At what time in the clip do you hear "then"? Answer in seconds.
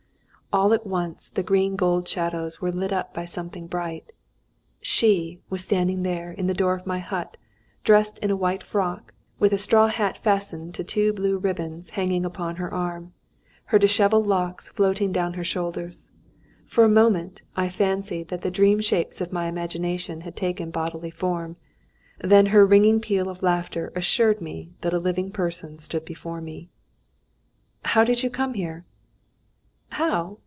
22.19-22.47